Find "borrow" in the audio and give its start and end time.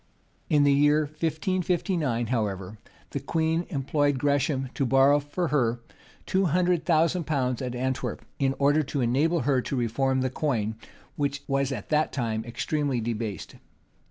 4.83-5.19